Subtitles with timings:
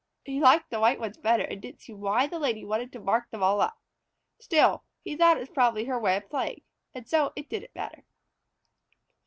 [0.25, 2.99] He liked the white ones the better and didn't see why the Lady wanted to
[2.99, 3.77] mark them all up
[4.39, 4.43] so.
[4.43, 6.61] Still, he thought it was probably her way of playing,
[7.05, 8.03] so it didn't matter.